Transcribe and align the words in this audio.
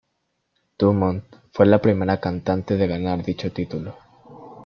Dumont 0.79 1.21
fue 1.53 1.67
la 1.67 1.79
primera 1.79 2.19
cantante 2.19 2.75
de 2.75 2.87
ganar 2.87 3.23
dicho 3.23 3.51
título. 3.51 3.95